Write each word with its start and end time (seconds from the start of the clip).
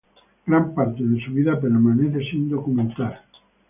Gran 0.47 0.73
parte 0.73 1.03
de 1.03 1.23
su 1.23 1.31
vida 1.31 1.61
permanece 1.61 2.27
sin 2.31 2.49
documentar. 2.49 3.21